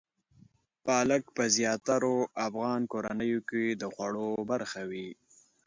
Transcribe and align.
پالک 0.85 1.23
په 1.35 1.43
زیاترو 1.55 2.15
افغان 2.47 2.81
کورنیو 2.91 3.39
کې 3.49 3.63
د 3.81 3.83
خوړو 3.93 4.29
برخه 4.51 4.81
وي. 4.91 5.09